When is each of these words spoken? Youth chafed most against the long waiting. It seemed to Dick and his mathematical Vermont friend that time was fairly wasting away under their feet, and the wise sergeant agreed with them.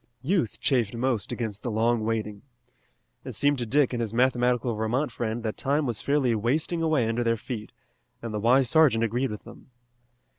Youth 0.23 0.59
chafed 0.59 0.95
most 0.95 1.31
against 1.31 1.61
the 1.61 1.69
long 1.69 2.03
waiting. 2.03 2.41
It 3.23 3.33
seemed 3.35 3.59
to 3.59 3.67
Dick 3.67 3.93
and 3.93 4.01
his 4.01 4.15
mathematical 4.15 4.73
Vermont 4.73 5.11
friend 5.11 5.43
that 5.43 5.57
time 5.57 5.85
was 5.85 6.01
fairly 6.01 6.33
wasting 6.33 6.81
away 6.81 7.07
under 7.07 7.23
their 7.23 7.37
feet, 7.37 7.71
and 8.19 8.33
the 8.33 8.39
wise 8.39 8.67
sergeant 8.67 9.03
agreed 9.03 9.29
with 9.29 9.43
them. 9.43 9.69